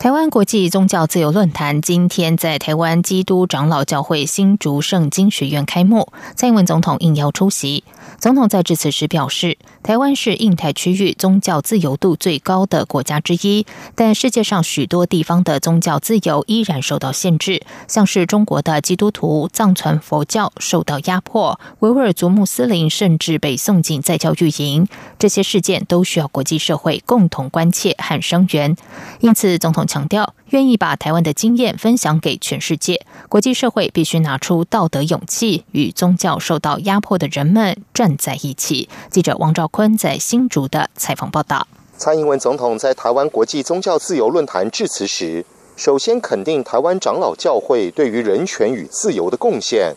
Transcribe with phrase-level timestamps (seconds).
[0.00, 7.84] 台湾国际宗教自由论坛今天在台湾基督长老教会新竹圣经学院开幕，蔡英文总统应邀出席。
[8.20, 24.86] 总统在致辞时表示，台湾是印太区域宗教自由度最高的国家之一，但世界上许多地方的宗教自由依然受到限制，像是中国的基督徒藏传佛教受到压迫，维吾尔族穆斯林甚至被送进在教育营，
[25.18, 28.76] 这些事件都需要国际社会共同关切和声援。
[29.20, 30.34] 因此，总统强调。
[30.50, 38.88] 愿意把台湾的经验分享给全世界，国际社会必须拿出道德勇气，与宗教受到压迫的人们站在一起。
[39.10, 41.66] 记者王兆坤在新竹的采访报道。
[41.96, 45.44] 蔡英文总统在台湾国际宗教自由论坛致辞时，
[45.76, 49.94] 首先肯定台湾长老教会对于人权与自由的贡献，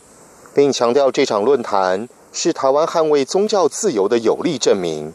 [0.54, 5.14] 并强调这场论坛是台湾捍卫宗教自由的有力证明，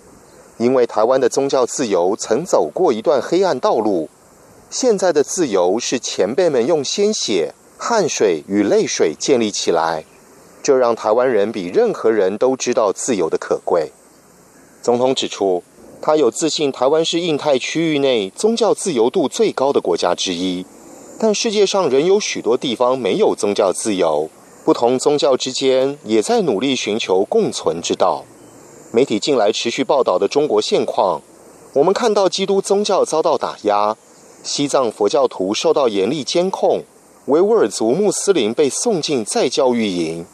[0.56, 4.08] 因为台湾的宗教自由曾走过一段黑暗道路。
[4.70, 10.04] 现在的自由是前辈们用鲜血、汗水与泪水建立起来，
[10.68, 13.90] 这让台湾人比任何人都知道自由的可贵。
[14.82, 15.62] 总统指出，
[16.02, 20.66] 他有自信，台湾是印太区域内宗教自由度最高的国家之一，
[21.18, 24.28] 但世界上仍有许多地方没有宗教自由，
[24.66, 28.26] 不同宗教之间也在努力寻求共存之道。
[28.92, 31.22] 媒体近来持续报道的中国现况，
[31.72, 33.96] 我们看到基督宗教遭到打压。
[34.42, 36.82] 西藏佛教徒受到严厉监控，
[37.24, 40.26] 维吾尔族穆斯林被送进再教育营。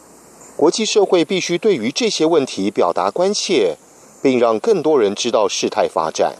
[0.57, 3.75] 国际社会必须对于这些问题表达关切，
[4.21, 6.35] 并让更多人知道事态发展。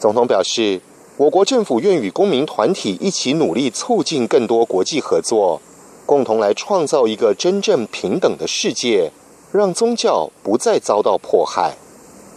[0.00, 0.80] 总统表示，
[1.18, 5.60] 我国政府愿与公民团体一起努力，促进更多国际合作，
[6.06, 9.12] 共同来创造一个真正平等的世界，
[9.52, 11.76] 让宗教不再遭到迫害。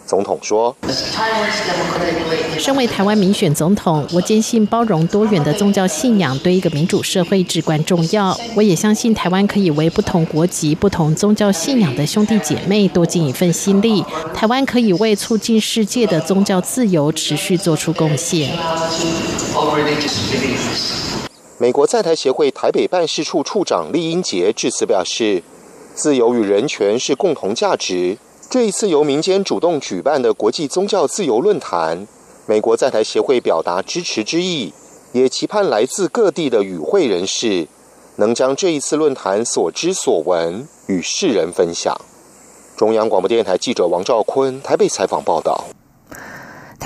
[0.06, 0.74] 总统说
[2.58, 8.38] ：“身为台湾民选总统，我坚信包容多元的宗教信仰对一个民主社会至关重要。
[8.54, 14.04] 我也相信台湾可以为不同国籍、不同宗教信仰的兄弟姐妹多尽一份心力。
[14.32, 18.56] 台湾可以为促进世界的宗教自由持续做出贡献。”
[21.58, 25.42] 美国在台协会台北办事处处长厉英杰致辞表示
[25.96, 28.18] ：“自由与人权是共同价值。”
[28.48, 32.06] 这一次由民间主动举办的国际宗教自由论坛，
[32.46, 34.72] 美国在台协会表达支持之意，
[35.12, 37.66] 也期盼来自各地的与会人士
[38.16, 41.92] 能将这一次论坛所知所闻与世人分享。
[42.76, 45.64] 中央广播电台记者王兆坤台北采访报道。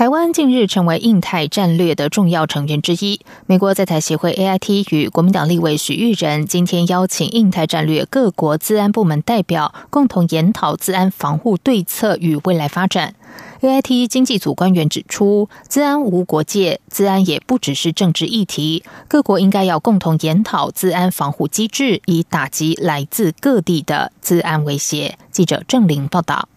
[0.01, 3.19] 台湾近日成为印太战略的重要成员之一。
[3.45, 13.13] 美国在台协会 AIT 与国民党立委许玉仁今天邀请印太战略各国治安部门代表共同研讨治安防护对策与未来发展。
[13.61, 25.19] AIT 经济组官员指出，治安无国界，治安也不只是政治议题，各国应该要共同研讨治安防护机制，以打击来自各地的治安威胁。
[25.29, 26.49] 记者郑玲报道。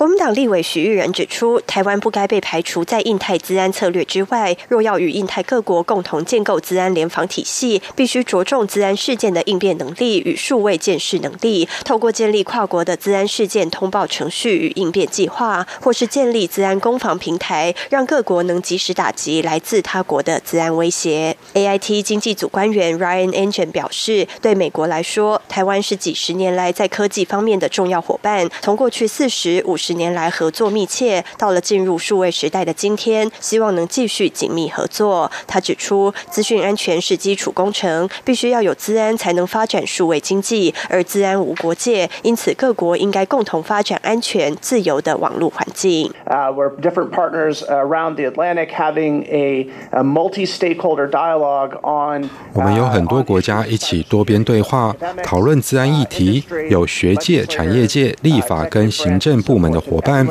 [0.00, 4.56] 国民党立委许玉仁指出，台湾不该被排除在印太资安策略之外。
[4.66, 21.36] 若要与印太各国共同建构资安联防体系，必须着重资安事件的应变能力与数位监视能力，透过建立跨国的资安事件通报程序与应变计划，或是建立资安攻防平台，让各国能及时打击来自他国的资安威胁。
[21.52, 29.89] AIT 经济组官员 Ryan Engine 表示，对美国来说，台湾是几十年来在科技方面的重要伙伴，从过去四十五十。
[29.90, 35.28] 十年来合作密切，到了进入数位时代的今天，希望能继续紧密合作。
[35.48, 46.12] 他指出，资讯安全是基础工程，必须要有资安才能发展数位经济，而资安无国界，因此各国应该共同发展安全、自由的网络环境。
[46.26, 49.66] Uh, we're different partners around the Atlantic having a
[50.04, 52.30] multi-stakeholder dialogue on.
[52.52, 54.94] 我们有很多国家一起多边对话，
[55.24, 59.70] 讨论资安议题，有学界、产业界、立法跟行政部门。
[59.70, 60.26] 们的伙伴。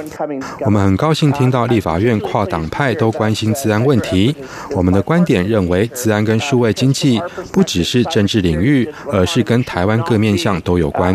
[0.62, 4.36] 我们很高兴听到立法院跨党派都关心治安问题。
[4.76, 11.14] 我们的观点认为，治安跟数位经济不只是政治领域，而是跟台湾各面向都有关。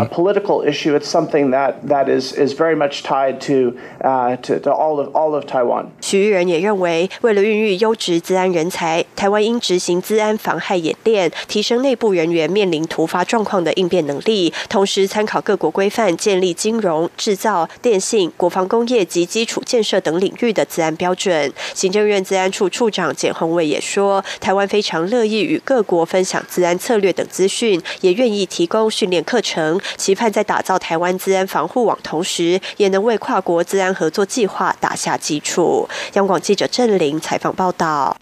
[6.00, 21.52] 徐玉仁也认为，为了孕育优质治安人才，台湾应执行治安防害演练，提升内部人员面临突发状况的应变能力，同时参考各国规范，建立金融、制造、电信、国防工业及基础建设等领域的治安标准。
[21.74, 35.88] 行政院治安处处长简宏伟也说，台湾非常乐意与各国分享治安策略等资讯，也愿意提供训练课程，期盼在打造台湾治安防护网同时，也能为跨国治安合作计划打下基础。
[36.14, 38.16] 央广记者郑玲采访报道。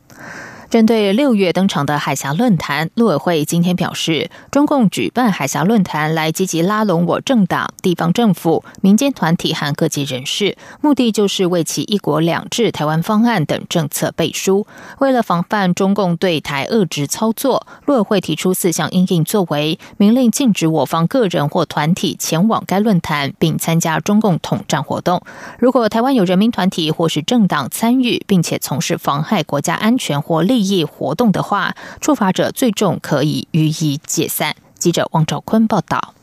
[0.72, 14.66] 针对六月登场的海峡论坛，陆委会今天表示，中共举办海峡论坛来积极拉拢我政党、地方政府、民间团体和各界人士，目的就是为其“一国两制”台湾方案等政策背书。
[14.98, 25.20] 为了防范中共对台遏制操作，陆委会提出四项应应作为，明令禁止我方个人或团体前往该论坛并参加中共统战活动。
[25.58, 34.56] 如果台湾有人民团体或是政党参与，并且从事妨害国家安全或利业活动的话，处罚者最重可以予以解散。
[34.78, 36.14] 记者王兆坤报道。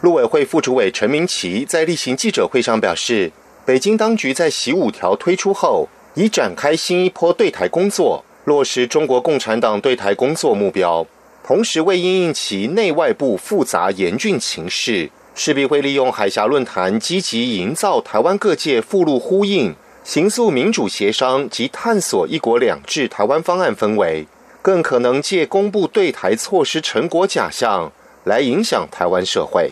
[0.00, 3.32] 陆委会副主委陈明奇在例行记者会上表示，
[3.66, 11.06] 北京当局在“习五条”推出后，已展开新一波对台工作，落实中国共产党对台工作目标。
[11.44, 19.74] 同时，为应应其内外部复杂严峻情势，势必会利用海峡论坛，积极营造台湾各界附录呼应。
[20.08, 24.26] 行诉民主协商及探索“一国两制”台湾方案氛围，
[24.62, 27.92] 更可能借公布对台措施成果假象
[28.24, 29.70] 来影响台湾社会。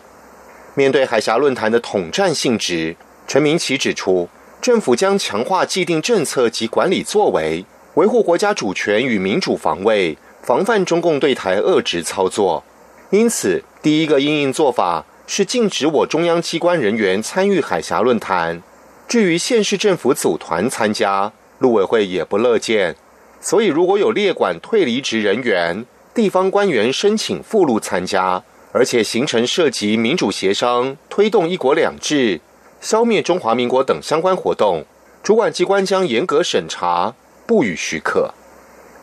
[0.74, 2.94] 面对海峡论坛的统战性质，
[3.26, 4.28] 陈明奇指出，
[4.60, 12.62] 政府将强化既定政策及管理作为，维护国家主权与民主防卫，防范中共对台遏制操作。
[13.08, 18.62] 因此，第一个应应做法是禁止我中央机关人员参与海峡论坛。
[19.08, 22.96] 至于县市政府组团参加，陆委会也不乐见。
[23.40, 28.42] 所以，如果有列管退离职人员、地方官员申请附录参加，
[28.72, 32.40] 而且形成涉及民主协商、推动一国两制、
[32.80, 34.84] 消灭中华民国等相关活动，
[35.22, 37.14] 主管机关将严格审查，
[37.46, 38.34] 不予许可。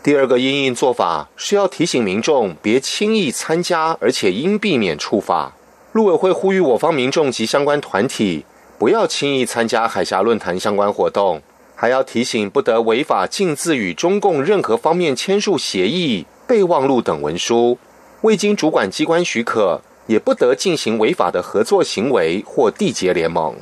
[0.03, 5.53] 第二个应应做法是要提醒民众别轻易参加，而且应避免处罚。
[5.93, 8.45] 陆委会呼吁我方民众及相关团体。
[8.83, 11.41] 不要轻易参加海峡论坛相关活动，
[11.73, 17.77] 还要提醒不得违法禁自与中共任何方面签署协议、备忘录等文书，
[18.23, 23.55] 未经主管机关许可，也不得进行违法的合作行为或缔结联盟。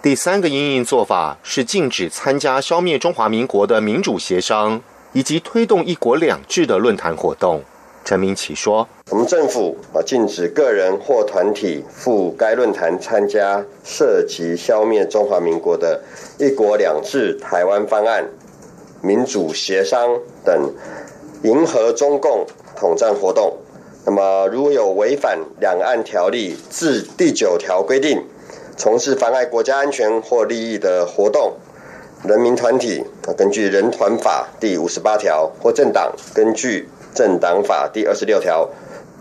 [0.00, 4.80] 第三个应应做法是禁止参加消灭中华民国的民主协商
[5.12, 7.64] 以及推动一国两制的论坛活动。
[8.06, 16.00] 陈明启说：“我们政府啊，禁止个人或团体赴该论坛参加涉及消灭中华民国的
[16.38, 18.24] 一国两制台湾方案、
[19.02, 20.72] 民主协商等
[21.42, 23.56] 迎合中共统战活动。
[24.04, 28.22] 那么，如有违反两岸条例自第九条规定，
[28.76, 31.54] 从事妨碍国家安全或利益的活动，
[32.22, 33.02] 人民团体，
[33.36, 38.68] 根据人团法第五十八条或政党根据。”政党法第二十六条，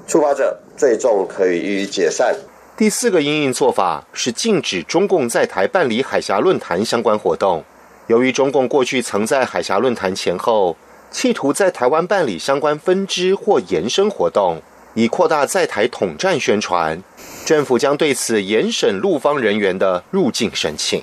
[0.06, 2.36] 触发者最重可以予以解散。
[2.76, 7.64] 第四个应应做法是禁止中共在台办理海峡论坛相关活动。
[8.08, 10.76] 由于中共过去曾在海峡论坛前后，
[11.10, 14.62] 企图在台湾办理相关分支或延伸活动，
[14.94, 17.02] 以扩大在台统战宣传，
[17.46, 21.02] 政府将对此严审陆方人员的入境申请。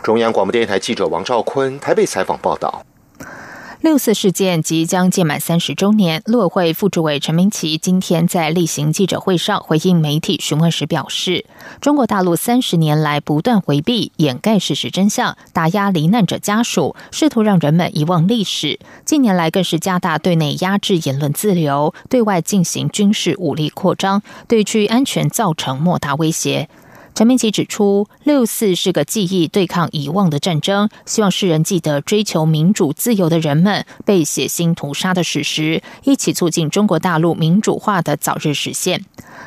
[0.00, 2.84] 中央广播电台记者王兆坤台北采访报道。
[3.82, 11.46] 六四事件即将届满三十周年，陆委会副主委陈明奇今天在例行记者会上回应媒体询问时表示，
[11.80, 18.78] 中国大陆三十年来不断回避、掩盖事实真相，打压罹难者家属，试图让人们遗忘历史。
[19.06, 26.68] 近年来更是加大对内压制言论自由，对外进行军事武力扩张，对区域安全造成莫大威胁。
[27.20, 39.04] 陈明奇指出，六四是个记忆对抗遗忘的战争，希望世人记得追求民主自由的人们被血腥屠杀的史实，一起促进中国大陆民主化的早日实现。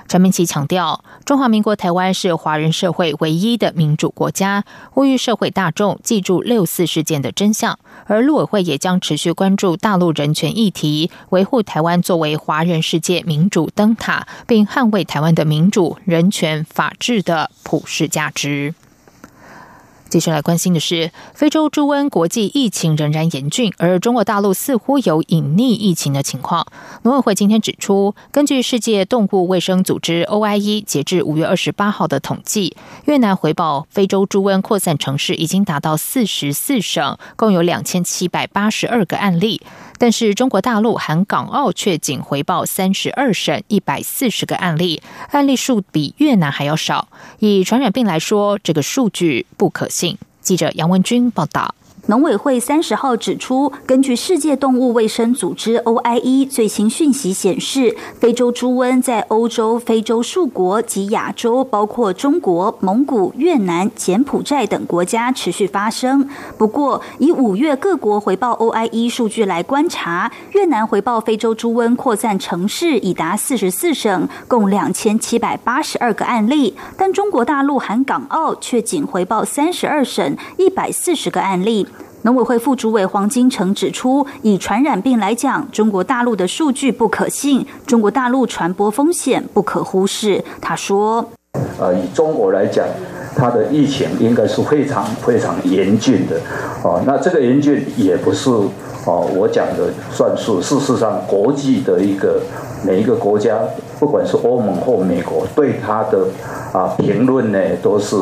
[0.08, 7.80] 陈明奇强调，中华民国台湾是华人社会唯一的民主国家，呼吁社会大众记住六四事件的真相。
[8.06, 18.74] 而陆委会也将持续关注大陆人权议题，维护台湾作为华人世界民主灯塔，并捍卫台湾的民主、人权、法治的普世价值。
[20.14, 26.68] 接下来关心的是，非洲猪瘟国际疫情仍然严峻，而中国大陆似乎有隐匿疫情的情况。
[27.02, 39.64] 农委会今天指出，根据世界动物卫生组织 OIE 截至五月二十八号的统计，越南回报非洲猪瘟扩散城市已经达到四十四省，共有两千七百八十二个案例。
[40.00, 45.02] 但是中国大陆含港澳却仅回报三十二省一百四十个案例，
[45.32, 47.08] 案例数比越南还要少。
[47.40, 50.03] 以传染病来说，这个数据不可信。
[50.42, 51.76] 记者杨文军报道。
[52.08, 66.28] 农委会三十号指出，根据世界动物卫生组织 OIE 最新讯息显示，非洲猪瘟在欧洲、非洲数国及亚洲，包括中国、蒙古、越南、柬埔寨等国家持续发生。
[66.58, 81.88] 不过，以五月各国回报 OIE 数据来观察，越南回报非洲猪瘟扩散城市已达四十四省，共两千七百八十二个案例，但中国大陆含港澳却仅回报三十二省一百四十个案例。
[82.24, 90.42] 农委会副主委黄金城指出，以传染病来讲，中国大陆的数据不可信，中国大陆传播风险不可忽视。
[90.62, 91.26] 他说
[91.78, 92.86] ：“呃，以中国来讲，
[93.36, 96.40] 它的疫情应该是非常非常严峻的。
[96.82, 98.50] 哦，那这个严峻也不是
[99.06, 100.62] 哦我讲的算数。
[100.62, 102.40] 事实上，国际的一个
[102.86, 103.60] 每一个国家，
[104.00, 106.26] 不管是欧盟或美国，对它的
[106.72, 108.16] 啊评论呢，都是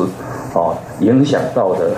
[0.54, 1.92] 哦影响到的。”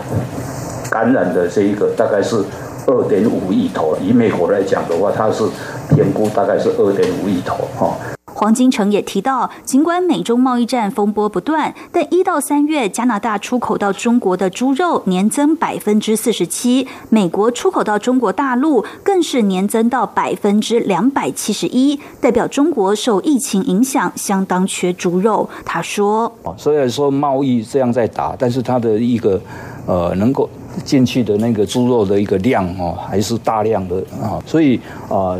[0.94, 2.40] 感染的这一个大概是
[2.86, 5.42] 二点五亿头，以美国来讲的话，它是
[5.88, 7.96] 评估大概是二点五亿头哈。
[8.26, 25.48] 黄金城也提到，尽管美中贸易战风波不断，但一到三月，加拿大出口到中国的猪肉年增百分之四十七，美国出口到中国大陆更是年增到百分之两百七十一，代表中国受疫情影响相当缺猪肉。
[25.64, 29.40] 他说：“虽然说贸易这样在打，但是它的一个
[29.86, 30.48] 呃能够。”
[30.85, 35.37] 进去的那个猪肉的一个量哦，还是大量的啊，所以啊，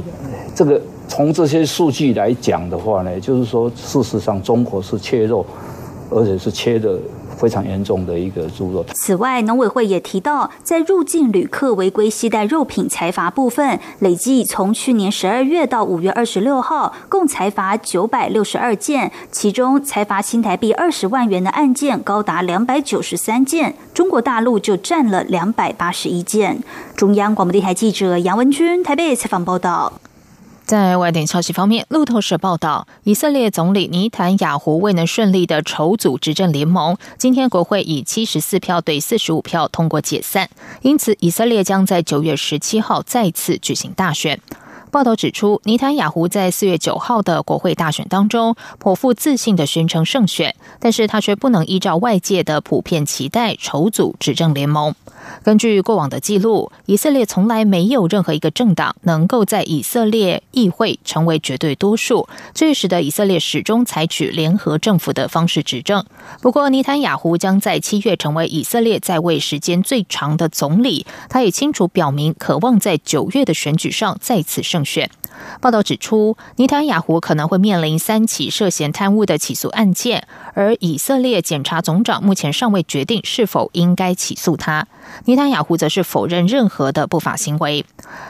[0.55, 5.45] 这个从这些数据来讲的话呢，就是说，事实上中国是缺肉，
[6.11, 6.99] 而且是缺的。
[7.45, 8.83] 非常严重的一个猪肉。
[8.95, 26.63] 此外，农委会也提到，在入境旅客违规携带肉品财罚部分，累计从去年十二月到五月二十六号，共财罚九百六十二件，其中财罚新台币二十万元的案件高达两百九十三件，中国大陆就占了两百八十一件。
[26.97, 29.93] 中央广播电台记者杨文君台北采访报道。
[30.67, 40.49] 在外电消息方面，路透社报道，以色列总理尼坦雅胡未能顺利的筹组执政联盟，今天国会以七十四票对四十五票通过解散，
[40.81, 44.41] 因此以色列将在九月十七号再次举行大选。
[44.95, 54.95] 报道指出，尼坦雅胡在四月九号的国会大选当中颇负自信的宣称胜选，但是他却不能依照外界的普遍期待筹组执政联盟。
[55.43, 66.05] 根据过往的记录，以色列从来没有任何一个政党能够在以色列议会成为绝对多数，这使得以色列始终采取联合政府的方式执政。
[66.41, 75.11] 不过，尼坦雅胡将在七月成为以色列在位时间最长的总理，他也清楚表明渴望在九月的选举上再次胜选。
[75.61, 84.87] 报道指出，尼坦雅胡可能会面临三起涉嫌贪污的起诉案件，而以色列检察总长目前尚未决定是否应该起诉他。
[85.25, 87.85] 尼坦雅胡则是否认任何的不法行为。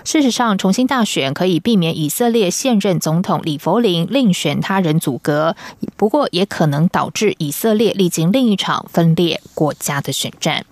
[0.05, 5.55] 事实上，重新大选可以避免以色列现任总统李佛林另选他人阻隔，
[5.97, 10.65] 不过也可能导致以色列历经另一场分裂国家的选战。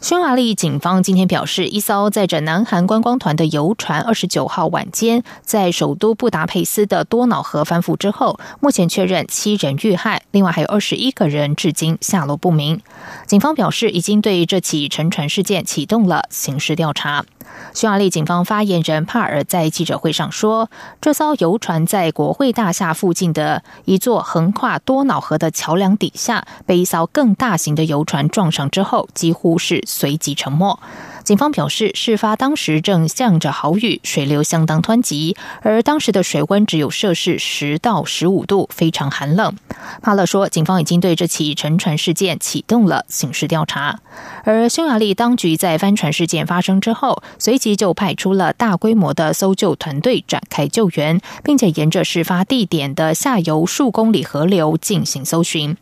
[0.00, 12.80] 匈牙利警方今天表示，一艘载着南韩观光团的游船，二十九号晚间在首都布达佩斯的多瑙河翻覆之后，目前确认七人遇害，另外还有二十一个人至今下落不明。
[13.26, 17.26] 警方表示，已经对这起沉船事件启动了刑事调查。
[17.74, 30.78] 匈牙利警方发言人帕尔在记者会上说：“这艘游船在国会大厦附近的一座横跨多瑙河的桥梁底下，被一艘更大型的游船撞上之后，几乎是随即沉默。”
[31.22, 39.54] 警方表示，事发当时正向着豪雨，水流相当湍急，而当时的水温只有摄氏十到十五度，非常寒冷。
[40.02, 44.00] 帕勒说，警方已经对这起沉船事件启动了刑事调查。
[44.44, 55.76] 而匈牙利当局在帆船事件发生之后，随即就派出了大规模的搜救团队展开救援，并且沿着事发地点的下游数公里河流进行搜寻。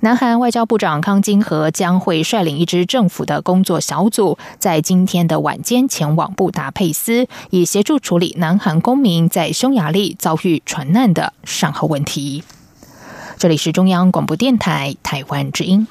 [0.00, 12.42] 南韩外交部长康金和将会率领一支政府的工作小组在，今天的晚间前往布达佩斯，以协助处理南韩公民在匈牙利遭遇船难的善后问题。
[13.38, 15.86] 这里是中央广播电台台湾之音。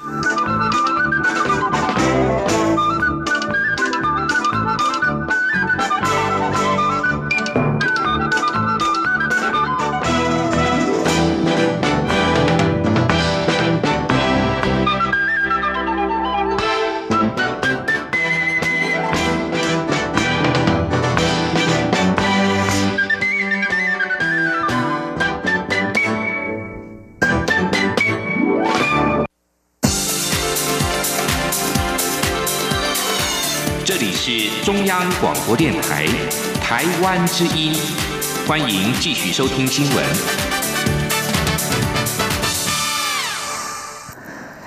[34.29, 36.05] 是中央广播电台
[36.61, 37.73] 台湾之音，
[38.47, 40.05] 欢迎继续收听新闻。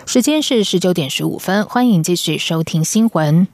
[0.05, 3.47] 时间是十九点十五分，欢迎继续收听新闻。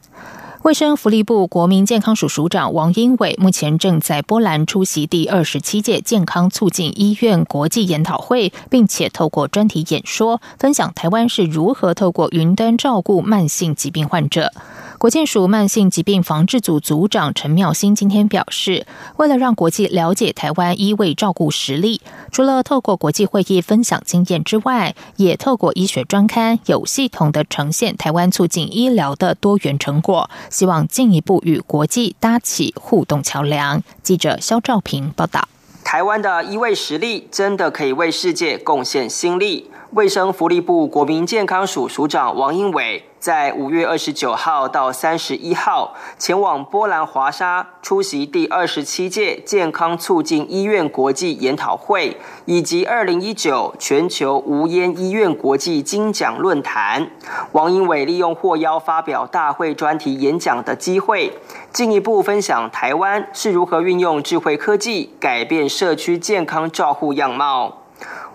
[0.63, 14.51] 卫生福利部国民健康署署长王英伟目前正在波兰出席第二十七届健康促进医院国际研讨会，并且透过专题演说，分享台湾是如何透过云端照顾慢性疾病患者。
[14.99, 18.85] 国健署慢性疾病防治组组长陈妙欣今天表示，
[19.17, 22.01] 为了让国际了解台湾医卫照顾实力，
[22.33, 33.81] 除了透过国际会议分享经验之外，也透过医学专刊有系统的呈现台湾促进医疗的多元成果，希望进一步与国际搭起互动桥梁。
[34.03, 35.47] 记者肖兆平报道：
[35.85, 39.71] 台湾的医卫实力真的可以为世界贡献心力。
[39.93, 43.03] 卫生福利部国民健康署署长王英伟。
[43.19, 57.11] 在五月二十九号到三十一号，前往波兰华沙出席第二十七届健康促进医院国际研讨会，以及二零一九全球无烟医院国际金奖论坛。
[57.53, 61.33] 王英伟利用获邀发表大会专题演讲的机会，
[61.73, 67.79] 进一步分享台湾是如何运用智慧科技改变社区健康照护样貌。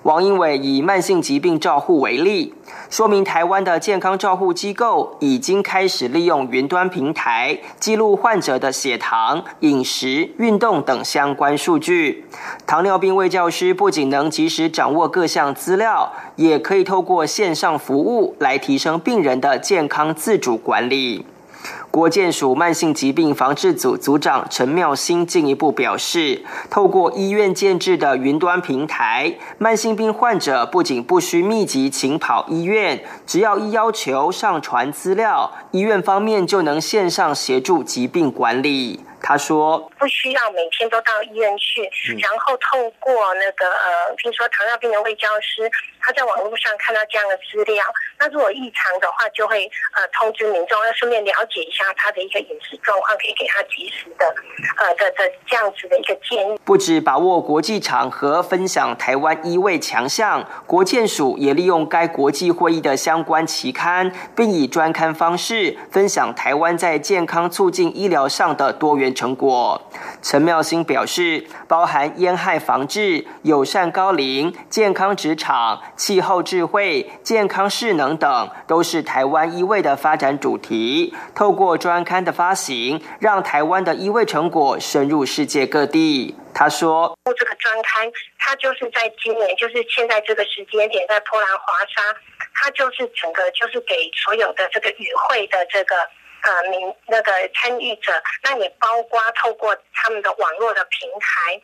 [0.04, 2.54] 王英伟以慢性疾病照护为例。
[2.90, 12.26] 说明台湾的健康照护机构已经开始利用云端平台记录患者的血糖、饮食、运动等相关数据。
[12.68, 21.26] 糖尿病卫教师不仅能及时掌握各项资料，也可以透过线上服务来提升病人的健康自主管理。
[21.94, 39.02] 国建署慢性疾病防治组组长陈妙新进一步表示，透过医院建制的云端平台，慢性病患者不仅不需密集勤跑医院，只要一要求上传资料，医院方面就能线上协助疾病管理。
[39.24, 47.82] 他说：“不需要每天都到医院去，然后透过那个呃，听说糖尿病的卫教师，他在网络上看到这样的资料，
[48.20, 49.64] 那如果异常的话，就会
[49.96, 54.26] 呃通知民众，要顺便了解一下他的一个饮食状况，可以给他及时的
[54.76, 56.60] 呃的的这样子的一个建议。
[56.66, 69.82] 不止把握国际场合分享台湾医卫强项，国健署也利用该国际会议的相关期刊，并以专刊方式分享台湾在健康促进医疗上的多元。”成果，
[70.22, 81.14] 陈妙兴表示，包含烟害防治、友善高龄、健康职场、气候智慧、健康势能等，都是台湾医卫的发展主题。
[81.36, 86.36] 透过专刊的发行，让台湾的医卫成果深入世界各地。
[86.54, 92.16] 他说：“这个专刊，它就是在今年，就是现在这个时间点，在波兰华沙，
[92.54, 95.96] 它就是整个就是给所有的这个与会的这个。”
[96.44, 101.62] 呃，民那个参与者，那你包括透过他们的网络的平台。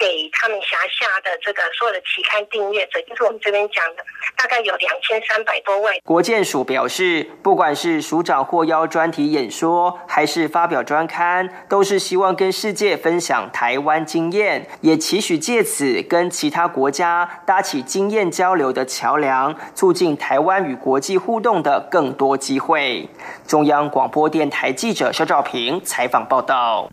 [0.00, 4.02] 给他们辖下的这个所有的期刊订阅者，就是我们这边讲的，
[4.34, 6.00] 大概有两千三百多位。
[6.02, 23.06] 国建署表示，不管是署长获邀专题演说，还是发表专刊，都是希望跟世界分享台湾经验，也期许借此跟其他国家搭起经验交流的桥梁，促进台湾与国际互动的更多机会。
[23.46, 26.88] 中央广播电台记者肖照平采访报道。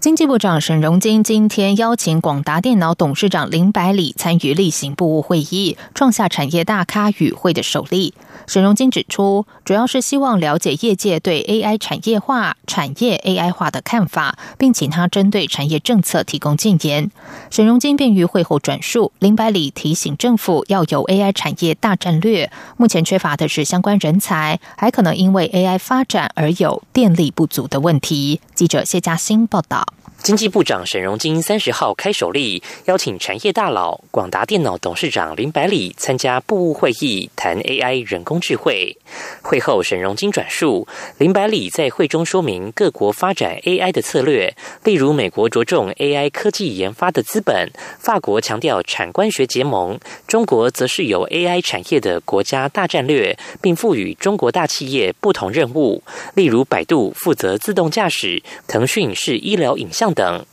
[0.00, 8.14] 经济部长沈荣金今天邀请广达电脑董事长林百里参与例行部务会议，创下产业大咖与会的首例。
[8.46, 17.10] 沈荣金指出，主要是希望了解业界对 AI 产业化、产业 AI 化的看法，并请他针对产业政策提供建言。
[17.50, 28.40] 沈荣金便于会后转述，林百里提醒政府要有 AI 产业大战略，目前缺乏的是相关人才，还可能因为 AI 发展而有电力不足的问题。
[28.60, 29.86] 记者谢嘉欣报道。
[30.22, 38.98] 经济部长沈荣金三十号开首例，邀请产业大佬广达电脑董事长林百里参加部务会议，谈 AI 人工智慧。
[39.40, 44.54] 会后，沈荣金转述林百里在会中说明各国发展 AI 的策略，
[44.84, 56.02] 例如美国着重 AI 科技研发的资本，法国强调产官学结盟，中国则是有 AI 产业的国家大战略，并赋予中国大企业不同任务，
[56.34, 60.09] 例如百度负责自动驾驶，腾讯是医疗影像。
[60.14, 60.44] 等，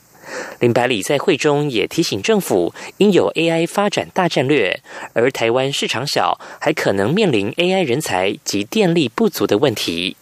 [0.59, 4.81] 林百里在会中也提醒政府应有 AI 发展大战略，
[5.13, 10.17] 而台湾市场小，还可能面临 AI 人才及电力不足的问题。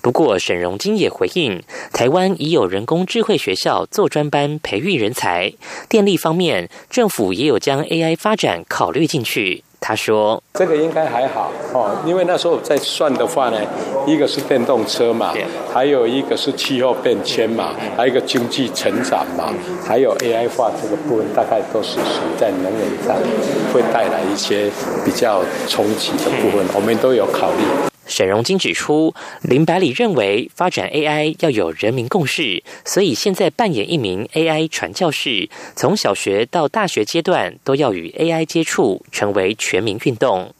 [0.00, 5.52] 不过，沈荣金也回应，台湾已有人工智慧学校做专班培育人才，
[5.90, 9.64] 电力方面政府也有将 AI 发展考虑进去。
[9.80, 13.58] 他说：“这个应该还好哦，因为那时候在算的话呢，
[14.06, 15.32] 一个是电动车嘛，
[15.72, 19.54] 还有一个是气候变迁嘛，还有一个经济成长嘛，
[19.86, 23.16] 还有 AI 化这个部分，大概都是属于在能源上
[23.72, 24.70] 会带来一些
[25.04, 40.52] 比较冲击的部分，我们都有考虑。”沈荣金指出，林百里认为发展 AI 要有人民共识，所以现在扮演一名 AI 传教士，从小学到大学阶段都要与 AI 接触，成为全民运动。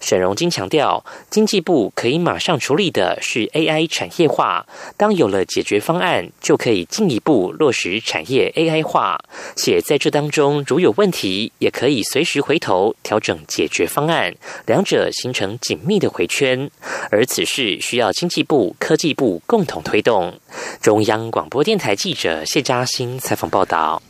[0.00, 4.66] 沈荣金强调，经济部可以马上处理的是 AI 产业化。
[4.96, 9.18] 当有了解决方案，就可以进一步落实产业 AI 化。
[9.56, 14.34] 且在这当中，如有问题，也可以随时回头调整解决方案，
[14.66, 16.70] 两者形成紧密的回圈。
[17.10, 20.38] 而此事需要经济部、科技部共同推动。
[20.80, 24.02] 中央广播电台记者谢嘉欣采访报道。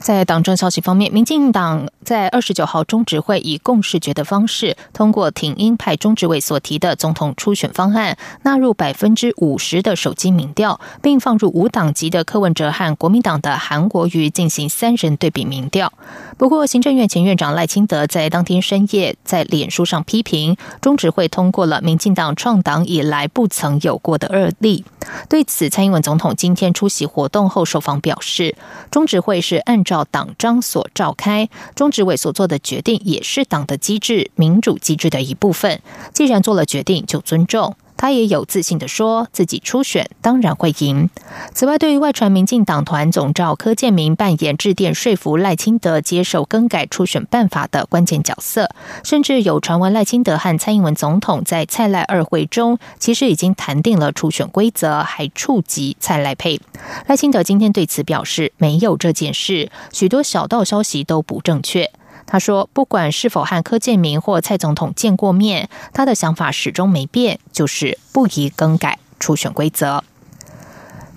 [0.00, 15.92] 在党政消息方面，民进党在二十九号中执会以共识决的方式通过挺英派中执委所提的总统初选方案，纳入百分之五十的手机民调，并放入无党籍的柯文哲和国民党的韩国瑜进行三人对比民调。
[16.38, 24.86] 不过，行政院前院长赖清德在当天深夜在脸书上批评中执会通过了民进党创党以来不曾有过的恶例。
[25.28, 28.56] 对此，蔡英文总统今天出席活动后受访表示，
[28.90, 35.82] 中执会是按照党章所召开，中执委所做的决定也是党的机制、民主机制的一部分。
[36.14, 37.74] 既然做了决定，就尊重。
[38.00, 41.10] 他也有自信的说自己初选当然会赢。
[41.52, 48.70] 此外，对于外传民进党团总召柯建明扮演致电说服赖清德接受更改初选办法的关键角色，
[49.04, 56.58] 甚至有传闻赖清德和蔡英文总统在蔡赖二会中其实已经谈定了初选规则，还触及蔡赖配。
[57.06, 61.90] 赖清德今天对此表示没有这件事，许多小道消息都不正确。
[62.30, 70.04] 他说：“不管是否和柯建明或蔡总统见过面，他的想法始终没变，就是不宜更改初选规则。”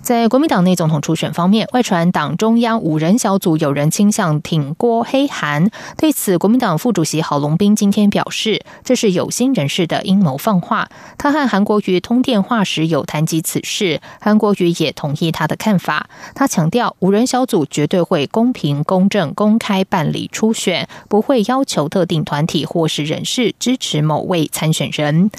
[0.04, 5.70] 在国民党内总统初选方面，外传党中央五人小组有人倾向挺郭黑韩。
[5.96, 10.90] 对此，国民党副主席郝龙斌今天表示，这是有心人士的阴谋放话。
[11.16, 16.10] 他和韩国瑜通电话时有谈及此事，韩国瑜也同意他的看法。
[16.34, 25.30] 他强调，五人小组绝对会公平、公正、公开办理初选，不会要求特定团体或是人士支持某位参选人。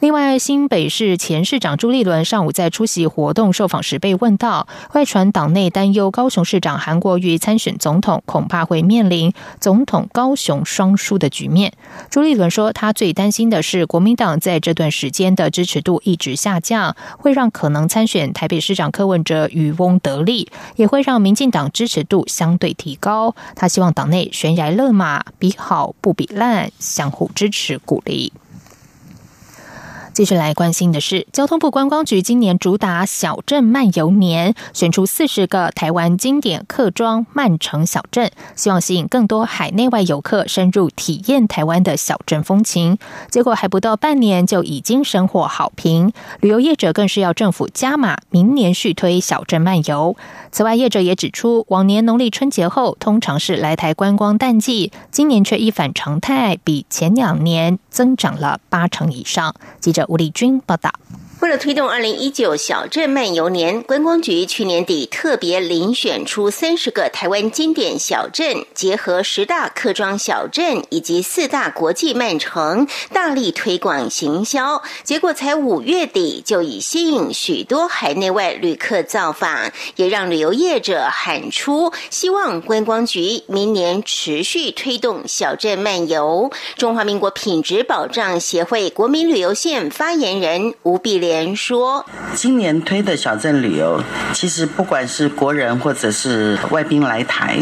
[0.00, 4.09] 另外，新北市前市长朱立伦上午在出席活动受访时被。
[4.10, 11.72] 被问到外传党内担忧高雄市长韩国瑜参选总统，恐怕会面临总统高雄双输的局面。
[12.10, 23.36] 朱立伦说，他最担心的是国民党在这段时间的支持度一直下降，会让可能参选台北市长柯文哲渔翁得利，也会让民进党支持度相对提高。
[23.54, 28.32] 他希望党内悬崖勒马，比好不比烂，相互支持鼓励。
[30.20, 42.98] 继续来关心的是，交通部观光局今年主打小镇漫游年，选出四十个台湾经典客庄慢城小镇，希望吸引更多海内外游客深入体验台湾的小镇风情。
[43.30, 50.14] 结果还不到半年就已经收获好评，旅游业者更是要政府加码，明年续推小镇漫游。
[50.52, 59.54] 此外，业者也指出，往年农历春节后通常是来台观光淡季，今年却一反常态，比前两年增长了八成以上。
[59.78, 60.90] 记者吴丽君报道。
[61.50, 74.80] 为了推动二零一九小镇漫游年，观光局去年底特别遴选出三十个台湾经典小镇，结合十大客庄小镇以及四大国际漫城，大力推广行销。
[75.02, 86.52] 结果才五月底就已吸引许多海内外旅客造访，也让旅游业者喊出希望观光局明年持续推动小镇漫游。
[86.76, 91.39] 中华民国品质保障协会国民旅游线发言人吴碧莲。
[91.54, 97.58] 说，今年推的小镇旅游，其实不管是国人或者是外宾来台，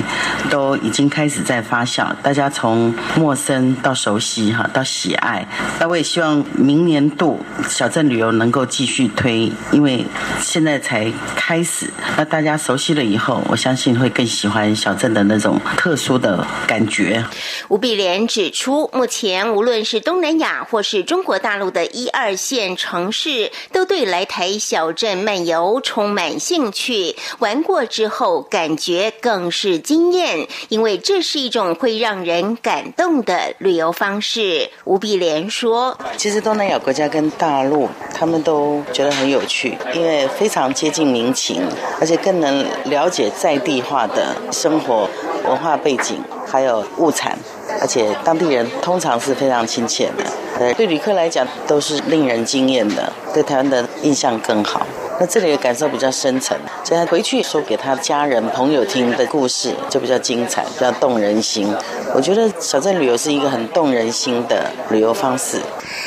[0.51, 2.07] 都已经开始在发酵。
[2.23, 5.47] 大家从陌生到熟悉，哈，到喜爱。
[5.81, 10.05] 那我也希望明年度小镇旅游能够继续推，因为
[10.41, 11.91] 现在才开始。
[12.17, 17.25] 那大家熟悉了以后，我相信会更喜欢小镇的那种特殊的感觉。
[17.69, 23.51] 吴碧莲指出，目前无论是东南亚或是中国大陆的一二线城市。
[23.73, 34.71] 都对来台小镇漫游充满兴趣，玩过之后感觉更是惊艳，因为这是一种会让人感动的旅游方式。
[34.85, 41.63] 吴碧莲说：“其实东南亚国家跟大陆，他们都觉得很有趣，因为非常接近民情，
[42.01, 45.09] 而且更能了解在地化的生活
[45.45, 47.39] 文化背景，还有物产。”
[47.81, 50.75] 而且当地人通常是非常亲切的。
[50.75, 54.85] 对旅客来讲都是令人惊艳的，对台湾的印象更好。
[55.21, 61.75] 那这里的感受比较深沉，所以他回去说给他家人朋友听的故事就比较精彩，比较动人心。
[62.15, 65.61] 我觉得小镇旅游是一个很动人心的旅游方式。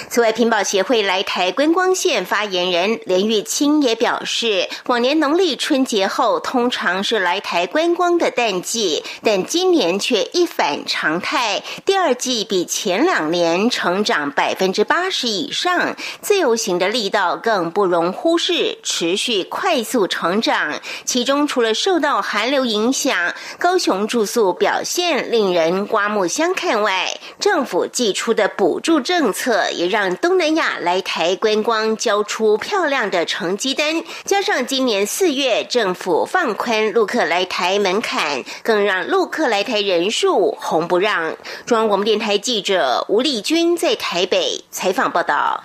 [0.09, 18.79] 此外，屏保协会来台观光线发言人连玉清也表示，往年农历春节后通常是来台观光的淡季，但今年却一反常态，第二季比前两年成长百分之八十以上，自由行的力道更不容忽视。
[19.01, 34.03] 持续快速成长，其中除了受到寒流影响，高雄住宿表现令人刮目相看外，政府寄出的补助政策也让东南亚来台观光交出漂亮的成绩单。
[34.23, 41.35] 加上今年四月政府放宽陆客来台门槛，更让陆客来台人数红不让。
[41.65, 45.63] 中央广播电台记者吴丽君在台北采访报道。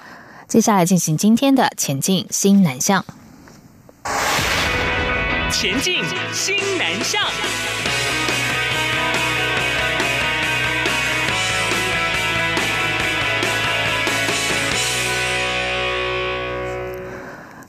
[0.48, 3.04] 接下来进行今天的前进新南向。
[5.50, 7.22] 前进新南向。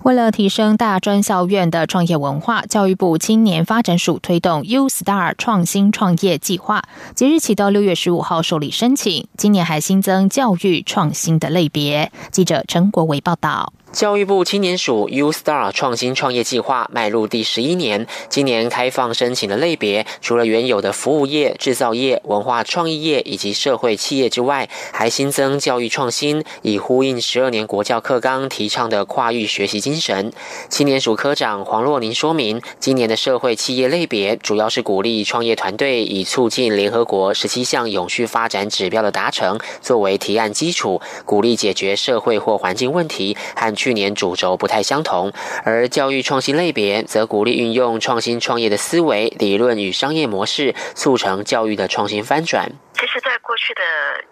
[0.04, 9.28] 为了提升大专校院的创业文化，教育部青年发展署推动 U Star 创新创业计划，即日起到六月十五号受理申请。
[9.38, 12.10] 今年还新增教育创新的类别。
[12.32, 13.74] 记者陈国伟报道。
[13.98, 30.32] 教育部青年署 U Star 创新创业计划迈入第十一年，今年开放申请的类别，除了原有的服务业、制造业、文化创意业以及社会企业之外，还新增教育创新，以呼应十二年国教课纲提倡的跨域学习精神。
[30.70, 43.74] 青年署科长黄若宁说明，今年的社会企业类别主要是鼓励创业团队以促进联合国十七项永续发展指标的达成作为提案基础，鼓励解决社会或环境问题和。
[43.88, 45.32] 去年主轴不太相同，
[45.64, 52.74] 而教育创新类别则鼓励运用创新创业的思维、理论与商业模式，促成教育的创新翻转。
[53.00, 53.84] 其实，在过去的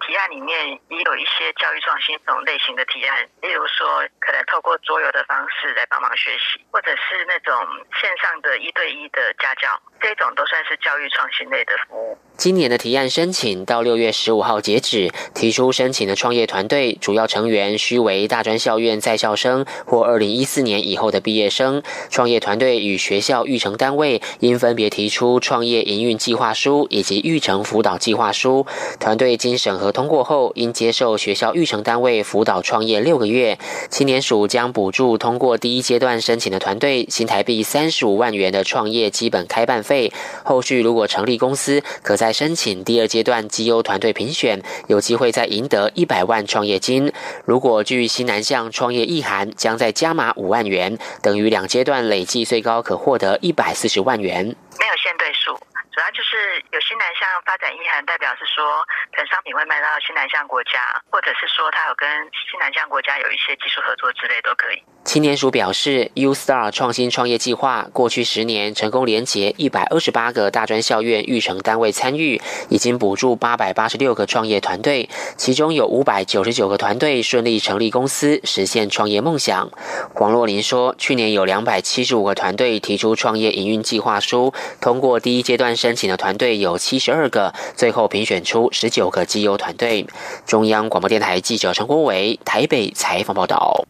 [0.02, 7.54] 提案里面，也有一些教育创新这种类型的提案，例如说，可能透过桌游的方式来帮忙学习，或者是那种
[8.02, 9.70] 线上的一对一的家教，
[10.02, 12.18] 这种都算是教育创新类的服务。
[12.38, 21.84] 今年的提案申请到六月十五号截止，提出申请的创业团队主要成员需为大专校院在校生或二零一四年以后的毕业生。
[22.10, 28.55] 创业团队与学校育成单位应分别提出创业营运计划书以及育成辅导计划书。
[29.00, 33.58] 团队经审核通过后，应接受学校育成单位辅导创业六个月。
[33.90, 40.12] 青年署将补助通过第一阶段申请的团队新台币三十五万元的创业基本开办费。
[40.44, 47.12] 后续如果成立公司，可再申请第二阶段绩优团队评选，有机会再赢得一百万创业金。
[47.46, 54.46] 如果具西南向创业意涵，将再加码五万元，等于两阶段累计最高可获得一百四十万元。
[54.46, 55.58] 没有限对数。
[55.96, 56.62] 主要就是
[56.96, 58.82] 新南向发展意涵，代表是说，
[59.12, 60.80] 等商品会卖到新南向国家，
[61.12, 62.10] 或者是说，他有跟
[62.50, 64.82] 新南向国家有一些技术合作之类都可以。
[65.06, 79.72] 青年署表示，U Star 创新创业计划过去十年成功连结一百二十八个大专校院育成单位参与，已经补助八百八十六个创业团队，其中有五百九十九个团队顺利成立公司，实现创业梦想。
[80.14, 85.76] 黄若琳说，去年有两百七十五个团队提出创业营运计划书，通过第一阶段。
[85.76, 90.08] 申请的团队有七十二个，最后评选出十九个绩优团队。
[90.48, 93.86] 中央广播电台记者陈国伟台北采访报道。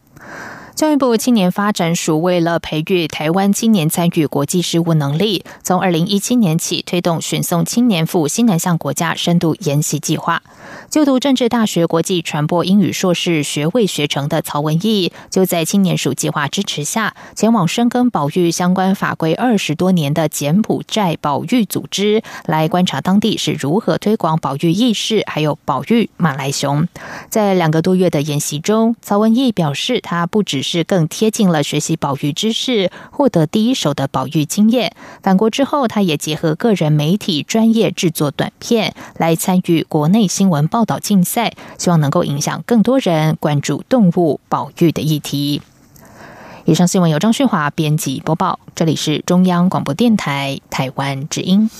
[0.76, 10.42] 教育部青年发展署为了培育台湾青年参与国际事务能力，从二零一七年起推动选送青年赴新南向国家深度研习计划。
[10.90, 26.86] 就读政治大学国际传播英语硕士学位学成的曹文义，就在青年署计划支持下，前往深耕保育相关法规二十多年的柬埔寨保育组织，来观察当地是如何推广保育意识，还有保育马来熊。
[27.30, 34.92] 在两个多月的研习中，曹文义表示，他不只是更贴近了学习保育知识，获得第一手的保育经验。
[35.22, 40.66] 返国之后，他也结合个人媒体专业制作短片，来参与国内新闻。
[40.66, 45.62] 报道竞赛，希望能够影响更多人关注动物保育的议题。
[46.64, 51.70] 以上新闻由张旭华编辑播报，这里是中央广播电台台湾之音。